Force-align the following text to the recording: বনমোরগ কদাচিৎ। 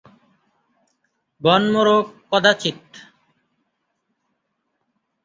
বনমোরগ 1.41 2.05
কদাচিৎ। 2.31 2.81